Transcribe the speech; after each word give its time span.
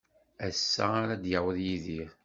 Ass-a 0.47 0.85
ara 1.01 1.15
d-yaweḍ 1.23 1.57
Yidir. 1.65 2.09